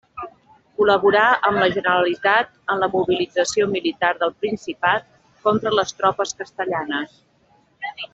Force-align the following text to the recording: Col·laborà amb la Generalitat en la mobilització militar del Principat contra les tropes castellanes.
Col·laborà 0.77 1.25
amb 1.49 1.59
la 1.63 1.67
Generalitat 1.75 2.49
en 2.75 2.81
la 2.83 2.89
mobilització 2.93 3.67
militar 3.75 4.09
del 4.23 4.33
Principat 4.45 5.05
contra 5.45 5.75
les 5.81 5.93
tropes 6.01 6.35
castellanes. 6.41 7.13